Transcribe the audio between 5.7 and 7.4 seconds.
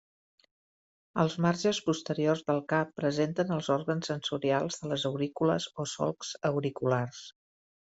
o solcs auriculars.